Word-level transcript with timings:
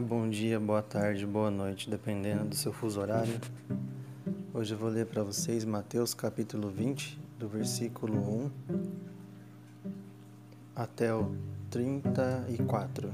Bom 0.00 0.28
dia, 0.28 0.58
boa 0.58 0.82
tarde, 0.82 1.24
boa 1.24 1.52
noite, 1.52 1.88
dependendo 1.88 2.46
do 2.46 2.56
seu 2.56 2.72
fuso 2.72 3.00
horário. 3.00 3.38
Hoje 4.52 4.74
eu 4.74 4.78
vou 4.78 4.88
ler 4.88 5.06
para 5.06 5.22
vocês 5.22 5.64
Mateus 5.64 6.12
capítulo 6.12 6.68
20, 6.68 7.16
do 7.38 7.48
versículo 7.48 8.18
1 8.18 8.50
até 10.74 11.14
o 11.14 11.36
34. 11.70 13.08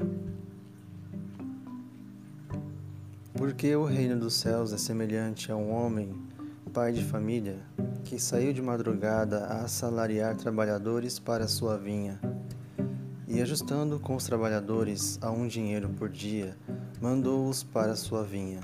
Porque 3.34 3.76
o 3.76 3.84
reino 3.84 4.18
dos 4.18 4.34
céus 4.34 4.72
é 4.72 4.78
semelhante 4.78 5.52
a 5.52 5.56
um 5.56 5.70
homem, 5.72 6.14
pai 6.72 6.92
de 6.92 7.04
família, 7.04 7.58
que 8.04 8.18
saiu 8.18 8.54
de 8.54 8.62
madrugada 8.62 9.44
a 9.44 9.64
assalariar 9.64 10.34
trabalhadores 10.34 11.18
para 11.18 11.46
sua 11.46 11.76
vinha 11.76 12.18
e, 13.30 13.40
ajustando 13.40 14.00
com 14.00 14.16
os 14.16 14.24
trabalhadores 14.24 15.16
a 15.22 15.30
um 15.30 15.46
dinheiro 15.46 15.88
por 15.90 16.08
dia, 16.08 16.56
mandou-os 17.00 17.62
para 17.62 17.94
sua 17.94 18.24
vinha. 18.24 18.60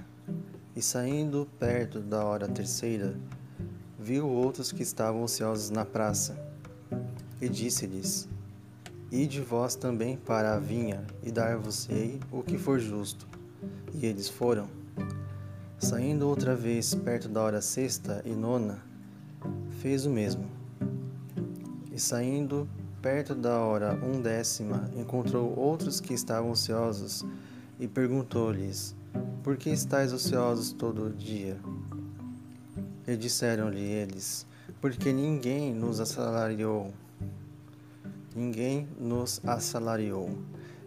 E 0.74 0.82
saindo 0.82 1.48
perto 1.56 2.00
da 2.00 2.24
hora 2.24 2.48
terceira, 2.48 3.16
viu 3.96 4.28
outros 4.28 4.72
que 4.72 4.82
estavam 4.82 5.22
ociosos 5.22 5.70
na 5.70 5.84
praça, 5.84 6.36
e 7.40 7.48
disse-lhes: 7.48 8.28
Ide 9.10 9.40
vós 9.40 9.76
também 9.76 10.16
para 10.16 10.56
a 10.56 10.58
vinha, 10.58 11.06
e 11.22 11.30
dar-vos-ei 11.30 12.18
o 12.32 12.42
que 12.42 12.58
for 12.58 12.80
justo. 12.80 13.24
E 13.94 14.04
eles 14.04 14.28
foram. 14.28 14.68
Saindo 15.78 16.28
outra 16.28 16.56
vez 16.56 16.92
perto 16.92 17.28
da 17.28 17.40
hora 17.40 17.60
sexta 17.60 18.20
e 18.24 18.30
nona, 18.30 18.82
fez 19.80 20.04
o 20.04 20.10
mesmo. 20.10 20.50
E 21.92 22.00
saindo 22.00 22.68
perto 23.00 23.34
da 23.34 23.58
hora 23.58 23.94
undécima, 24.02 24.90
encontrou 24.96 25.56
outros 25.58 26.00
que 26.00 26.14
estavam 26.14 26.50
ociosos 26.50 27.24
e 27.78 27.86
perguntou-lhes: 27.86 28.94
Por 29.42 29.56
que 29.56 29.70
estáis 29.70 30.12
ociosos 30.12 30.72
todo 30.72 31.06
o 31.06 31.12
dia? 31.12 31.56
E 33.06 33.16
disseram-lhe 33.16 33.80
eles: 33.80 34.46
Porque 34.80 35.12
ninguém 35.12 35.74
nos 35.74 36.00
assalariou. 36.00 36.92
Ninguém 38.34 38.86
nos 38.98 39.40
assalariou. 39.46 40.30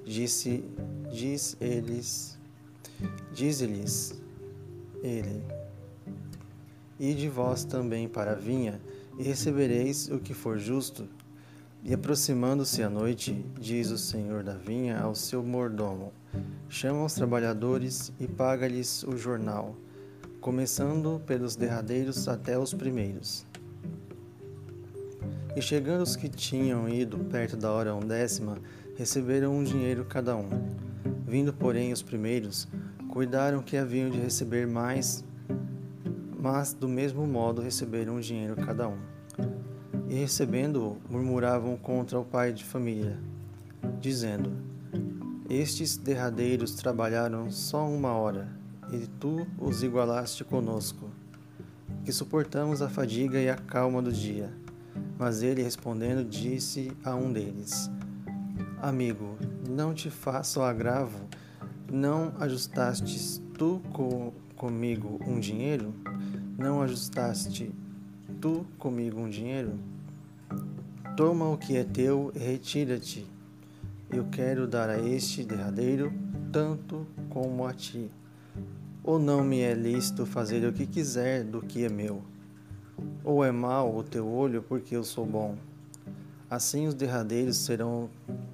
Disse, 0.05 0.63
diz 1.11 1.55
eles, 1.59 2.37
diz-lhes 3.33 4.19
ele: 5.03 5.43
Ide 6.99 7.29
vós 7.29 7.63
também 7.63 8.07
para 8.07 8.31
a 8.31 8.35
vinha, 8.35 8.81
e 9.17 9.23
recebereis 9.23 10.09
o 10.09 10.19
que 10.19 10.33
for 10.33 10.57
justo. 10.57 11.07
E 11.81 11.93
aproximando-se 11.93 12.83
a 12.83 12.89
noite, 12.89 13.45
diz 13.57 13.89
o 13.89 13.97
senhor 13.97 14.43
da 14.43 14.53
vinha 14.53 14.99
ao 14.99 15.15
seu 15.15 15.41
mordomo: 15.41 16.11
Chama 16.67 17.05
os 17.05 17.13
trabalhadores 17.13 18.11
e 18.19 18.27
paga-lhes 18.27 19.03
o 19.03 19.17
jornal, 19.17 19.77
começando 20.41 21.21
pelos 21.25 21.55
derradeiros 21.55 22.27
até 22.27 22.59
os 22.59 22.73
primeiros. 22.73 23.45
E 25.55 25.61
chegando 25.61 26.01
os 26.01 26.17
que 26.17 26.27
tinham 26.27 26.87
ido 26.89 27.17
perto 27.19 27.55
da 27.55 27.71
hora 27.71 27.95
undécima, 27.95 28.57
receberam 28.97 29.55
um 29.55 29.63
dinheiro 29.63 30.03
cada 30.03 30.35
um. 30.35 30.49
Vindo, 31.25 31.53
porém, 31.53 31.93
os 31.93 32.01
primeiros, 32.01 32.67
cuidaram 33.07 33.61
que 33.63 33.77
haviam 33.77 34.09
de 34.09 34.19
receber 34.19 34.67
mais, 34.67 35.23
mas 36.37 36.73
do 36.73 36.89
mesmo 36.89 37.25
modo 37.25 37.61
receberam 37.61 38.17
um 38.17 38.19
dinheiro 38.19 38.57
cada 38.57 38.87
um 38.87 39.18
e 40.09 40.15
recebendo-o, 40.15 40.97
murmuravam 41.07 41.77
contra 41.77 42.19
o 42.19 42.25
pai 42.25 42.51
de 42.51 42.65
família, 42.65 43.19
dizendo: 44.01 44.51
Estes 45.47 45.95
derradeiros 45.95 46.73
trabalharam 46.73 47.51
só 47.51 47.87
uma 47.87 48.11
hora, 48.13 48.47
e 48.91 49.05
tu 49.19 49.45
os 49.59 49.83
igualaste 49.83 50.43
conosco, 50.43 51.11
que 52.03 52.11
suportamos 52.11 52.81
a 52.81 52.89
fadiga 52.89 53.39
e 53.39 53.47
a 53.47 53.55
calma 53.55 54.01
do 54.01 54.11
dia. 54.11 54.51
Mas 55.17 55.43
ele 55.43 55.61
respondendo 55.61 56.27
disse 56.27 56.91
a 57.03 57.13
um 57.13 57.31
deles: 57.31 57.91
Amigo, 58.81 59.37
não 59.69 59.93
te 59.93 60.09
faço 60.09 60.61
agravo, 60.61 61.19
não 61.91 62.33
ajustastes 62.39 63.39
tu 63.55 63.79
co 63.93 64.33
comigo 64.55 65.19
um 65.27 65.39
dinheiro? 65.39 65.93
Não 66.57 66.81
ajustaste 66.81 67.71
tu 68.41 68.65
comigo 68.77 69.19
um 69.21 69.29
dinheiro? 69.29 69.77
Toma 71.19 71.49
o 71.49 71.57
que 71.57 71.75
é 71.75 71.83
teu 71.83 72.31
e 72.33 72.39
retira-te. 72.39 73.27
Eu 74.09 74.29
quero 74.31 74.65
dar 74.65 74.89
a 74.89 74.97
este 75.01 75.43
derradeiro 75.43 76.13
tanto 76.49 77.05
como 77.29 77.67
a 77.67 77.73
ti. 77.73 78.09
Ou 79.03 79.19
não 79.19 79.43
me 79.43 79.59
é 79.59 79.73
lícito 79.73 80.25
fazer 80.25 80.65
o 80.65 80.71
que 80.71 80.87
quiser 80.87 81.43
do 81.43 81.61
que 81.61 81.83
é 81.83 81.89
meu? 81.89 82.21
Ou 83.21 83.43
é 83.43 83.51
mau 83.51 83.97
o 83.97 84.01
teu 84.01 84.25
olho 84.29 84.63
porque 84.63 84.95
eu 84.95 85.03
sou 85.03 85.25
bom? 85.25 85.57
Assim 86.49 86.87
os 86.87 86.93
derradeiros 86.93 87.57
serão 87.57 88.09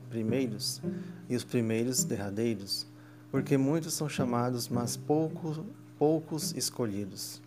primeiros, 0.10 0.82
e 1.30 1.36
os 1.36 1.44
primeiros 1.44 2.04
derradeiros, 2.04 2.88
porque 3.30 3.60
muitos 3.60 3.94
são 3.94 4.10
chamados, 4.10 4.70
mas 4.70 4.98
poucos, 4.98 5.62
poucos 6.00 6.52
escolhidos. 6.56 7.40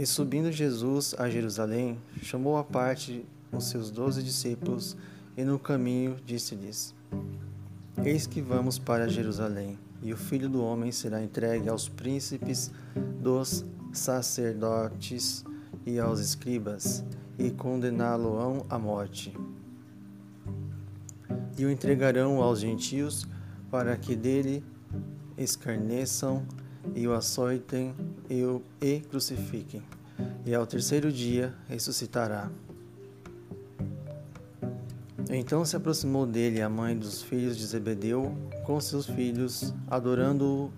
E 0.00 0.06
subindo 0.06 0.50
Jesus 0.50 1.14
a 1.18 1.28
Jerusalém, 1.28 1.98
chamou 2.22 2.56
à 2.56 2.64
parte 2.64 3.22
os 3.52 3.68
seus 3.68 3.90
doze 3.90 4.22
discípulos 4.22 4.96
e 5.36 5.44
no 5.44 5.58
caminho 5.58 6.16
disse-lhes: 6.24 6.94
Eis 8.02 8.26
que 8.26 8.40
vamos 8.40 8.78
para 8.78 9.10
Jerusalém, 9.10 9.78
e 10.02 10.10
o 10.10 10.16
filho 10.16 10.48
do 10.48 10.64
homem 10.64 10.90
será 10.90 11.22
entregue 11.22 11.68
aos 11.68 11.86
príncipes 11.86 12.70
dos 13.20 13.62
sacerdotes 13.92 15.44
e 15.84 16.00
aos 16.00 16.18
escribas, 16.18 17.04
e 17.38 17.50
condená-lo-ão 17.50 18.64
à 18.70 18.78
morte. 18.78 19.36
E 21.58 21.66
o 21.66 21.70
entregarão 21.70 22.40
aos 22.40 22.60
gentios 22.60 23.28
para 23.70 23.94
que 23.98 24.16
dele 24.16 24.64
escarneçam 25.36 26.46
e 26.94 27.06
o 27.06 27.14
açoitem 27.14 27.94
e 28.28 28.42
o 28.44 28.62
e 28.80 29.00
crucifiquem. 29.00 29.82
E 30.44 30.54
ao 30.54 30.66
terceiro 30.66 31.12
dia 31.12 31.54
ressuscitará. 31.68 32.50
Então 35.30 35.64
se 35.64 35.76
aproximou 35.76 36.26
dele 36.26 36.60
a 36.60 36.68
mãe 36.68 36.98
dos 36.98 37.22
filhos 37.22 37.56
de 37.56 37.64
Zebedeu 37.66 38.36
com 38.64 38.80
seus 38.80 39.06
filhos, 39.06 39.72
adorando-o 39.88 40.72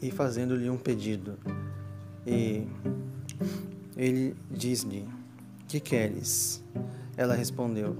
e 0.00 0.10
fazendo-lhe 0.10 0.70
um 0.70 0.78
pedido. 0.78 1.38
E 2.26 2.66
ele 3.96 4.34
diz-lhe: 4.50 5.06
Que 5.66 5.78
queres? 5.78 6.64
Ela 7.16 7.34
respondeu: 7.34 7.96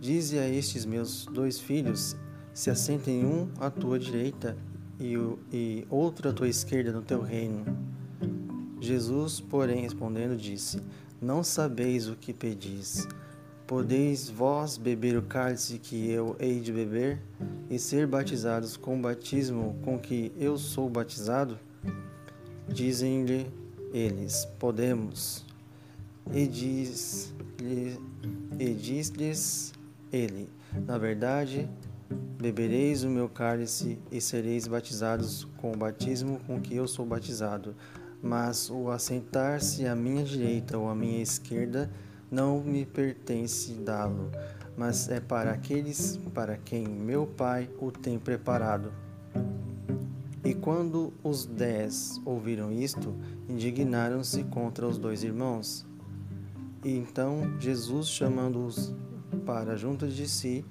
Dize 0.00 0.38
a 0.38 0.48
estes 0.48 0.84
meus 0.84 1.24
dois 1.26 1.58
filhos: 1.58 2.16
se 2.52 2.70
assentem 2.70 3.24
um 3.24 3.48
à 3.58 3.70
tua 3.70 3.98
direita 3.98 4.56
e, 5.00 5.16
e 5.52 5.86
outro 5.90 6.28
à 6.28 6.32
tua 6.32 6.48
esquerda 6.48 6.92
no 6.92 7.02
teu 7.02 7.20
reino. 7.20 7.64
Jesus, 8.80 9.40
porém, 9.40 9.80
respondendo, 9.82 10.36
disse: 10.36 10.80
Não 11.20 11.42
sabeis 11.42 12.08
o 12.08 12.16
que 12.16 12.32
pedis. 12.32 13.06
Podeis 13.66 14.30
vós 14.30 14.76
beber 14.76 15.16
o 15.16 15.22
cálice 15.22 15.78
que 15.78 16.08
eu 16.08 16.36
hei 16.38 16.60
de 16.60 16.72
beber 16.72 17.20
e 17.68 17.80
ser 17.80 18.06
batizados 18.06 18.76
com 18.76 18.96
o 18.96 19.02
batismo 19.02 19.76
com 19.82 19.98
que 19.98 20.30
eu 20.38 20.56
sou 20.56 20.88
batizado? 20.88 21.58
Dizem-lhe 22.68 23.50
eles: 23.92 24.46
Podemos. 24.58 25.44
E 26.32 26.46
diz-lhes 26.46 27.98
diz 28.80 29.72
ele: 30.12 30.48
Na 30.86 30.98
verdade, 30.98 31.68
Bebereis 32.10 33.02
o 33.02 33.08
meu 33.08 33.28
cálice 33.28 33.98
e 34.10 34.20
sereis 34.20 34.66
batizados 34.66 35.44
com 35.56 35.72
o 35.72 35.76
batismo 35.76 36.38
com 36.46 36.60
que 36.60 36.76
eu 36.76 36.86
sou 36.86 37.04
batizado. 37.04 37.74
Mas 38.22 38.70
o 38.70 38.90
assentar-se 38.90 39.86
à 39.86 39.94
minha 39.94 40.24
direita 40.24 40.78
ou 40.78 40.88
à 40.88 40.94
minha 40.94 41.22
esquerda 41.22 41.90
não 42.30 42.62
me 42.62 42.84
pertence 42.84 43.72
dá-lo, 43.74 44.30
mas 44.76 45.08
é 45.08 45.20
para 45.20 45.52
aqueles 45.52 46.18
para 46.34 46.56
quem 46.56 46.86
meu 46.86 47.26
Pai 47.26 47.70
o 47.80 47.90
tem 47.90 48.18
preparado. 48.18 48.92
E 50.44 50.54
quando 50.54 51.12
os 51.24 51.44
dez 51.44 52.20
ouviram 52.24 52.70
isto, 52.70 53.14
indignaram-se 53.48 54.44
contra 54.44 54.86
os 54.86 54.98
dois 54.98 55.24
irmãos. 55.24 55.84
E 56.84 56.96
então 56.96 57.58
Jesus, 57.58 58.08
chamando-os 58.08 58.94
para 59.44 59.76
junto 59.76 60.06
de 60.06 60.28
si, 60.28 60.64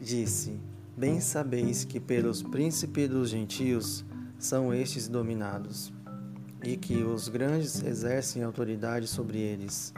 disse: 0.00 0.58
Bem 0.96 1.20
sabeis 1.20 1.84
que 1.84 2.00
pelos 2.00 2.42
príncipes 2.42 3.08
dos 3.08 3.30
gentios 3.30 4.04
são 4.38 4.72
estes 4.72 5.08
dominados, 5.08 5.92
e 6.62 6.76
que 6.76 7.02
os 7.02 7.28
grandes 7.28 7.82
exercem 7.82 8.42
autoridade 8.42 9.06
sobre 9.06 9.38
eles. 9.38 9.92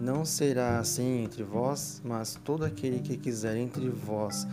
Não 0.00 0.24
será 0.24 0.78
assim 0.78 1.24
entre 1.24 1.42
vós, 1.42 2.00
mas 2.04 2.38
todo 2.44 2.64
aquele 2.64 3.00
que 3.00 3.16
quiser 3.16 3.56
entre 3.56 3.88
vós 3.88 4.46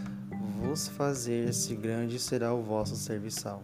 vos 0.59 0.87
fazer-se 0.87 1.75
grande 1.75 2.19
será 2.19 2.53
o 2.53 2.61
vosso 2.61 2.95
serviçal. 2.95 3.63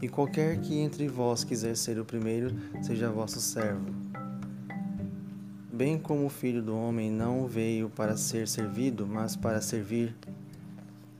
E 0.00 0.08
qualquer 0.08 0.60
que 0.60 0.78
entre 0.78 1.08
vós 1.08 1.42
quiser 1.42 1.76
ser 1.76 1.98
o 1.98 2.04
primeiro, 2.04 2.54
seja 2.82 3.10
vosso 3.10 3.40
servo. 3.40 4.05
Bem 5.76 5.98
como 5.98 6.24
o 6.24 6.30
filho 6.30 6.62
do 6.62 6.74
homem 6.74 7.10
não 7.10 7.46
veio 7.46 7.90
para 7.90 8.16
ser 8.16 8.48
servido, 8.48 9.06
mas 9.06 9.36
para 9.36 9.60
servir 9.60 10.16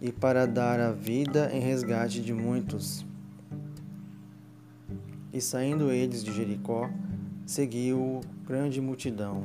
e 0.00 0.10
para 0.10 0.46
dar 0.46 0.80
a 0.80 0.90
vida 0.90 1.50
em 1.52 1.60
resgate 1.60 2.22
de 2.22 2.32
muitos. 2.32 3.04
E 5.30 5.42
saindo 5.42 5.92
eles 5.92 6.24
de 6.24 6.32
Jericó, 6.32 6.88
seguiu 7.44 8.22
grande 8.46 8.80
multidão. 8.80 9.44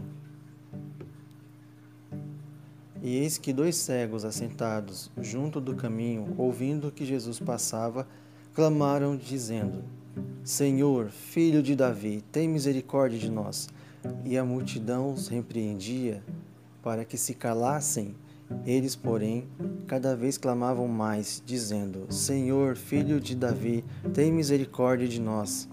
E 3.02 3.18
eis 3.18 3.38
que 3.38 3.52
dois 3.52 3.76
cegos 3.76 4.24
assentados 4.24 5.12
junto 5.20 5.60
do 5.60 5.76
caminho, 5.76 6.34
ouvindo 6.38 6.90
que 6.90 7.06
Jesus 7.06 7.38
passava, 7.38 8.08
clamaram, 8.54 9.18
dizendo: 9.18 9.84
Senhor, 10.42 11.10
filho 11.10 11.62
de 11.62 11.76
Davi, 11.76 12.24
tem 12.32 12.48
misericórdia 12.48 13.20
de 13.20 13.30
nós. 13.30 13.68
E 14.26 14.38
a 14.38 14.44
multidão 14.44 15.14
os 15.14 15.28
repreendia 15.28 16.24
para 16.82 17.06
que 17.06 17.18
se 17.18 17.34
calassem. 17.34 18.16
Eles, 18.66 18.96
porém, 18.96 19.48
cada 19.88 20.16
vez 20.16 20.38
clamavam 20.38 20.88
mais, 20.88 21.42
dizendo: 21.46 22.12
Senhor, 22.12 22.76
filho 22.76 23.20
de 23.20 23.36
Davi, 23.36 23.86
tem 24.14 24.32
misericórdia 24.32 25.08
de 25.08 25.22
nós. 25.22 25.70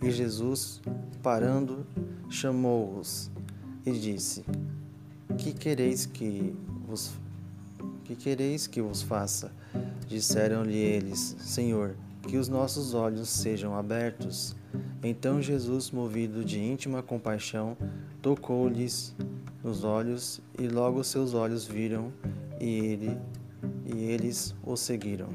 E 0.00 0.10
Jesus, 0.10 0.80
parando, 1.22 1.84
chamou-os 2.30 3.30
e 3.84 3.92
disse: 3.92 4.44
Que 5.36 5.52
quereis 5.52 6.06
que 6.06 6.54
vos 6.86 7.12
que 8.04 8.14
quereis 8.14 8.66
que 8.66 8.80
vos 8.80 9.02
faça? 9.02 9.52
Disseram-lhe 10.06 10.78
eles: 10.78 11.36
Senhor, 11.40 11.96
que 12.22 12.36
os 12.36 12.48
nossos 12.48 12.94
olhos 12.94 13.28
sejam 13.28 13.76
abertos. 13.76 14.54
Então 15.02 15.40
Jesus, 15.40 15.90
movido 15.90 16.44
de 16.44 16.60
íntima 16.60 17.02
compaixão, 17.02 17.76
tocou-lhes 18.20 19.14
nos 19.62 19.84
olhos, 19.84 20.40
e 20.58 20.68
logo 20.68 21.02
seus 21.04 21.34
olhos 21.34 21.64
viram, 21.64 22.12
e 22.60 22.68
ele 22.68 23.18
e 23.86 24.04
eles 24.04 24.54
o 24.62 24.76
seguiram. 24.76 25.28